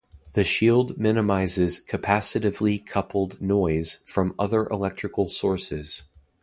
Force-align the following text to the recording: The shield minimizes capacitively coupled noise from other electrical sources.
The 0.33 0.43
shield 0.43 0.97
minimizes 0.97 1.79
capacitively 1.79 2.83
coupled 2.83 3.39
noise 3.39 3.99
from 4.07 4.33
other 4.39 4.65
electrical 4.69 5.29
sources. 5.29 6.05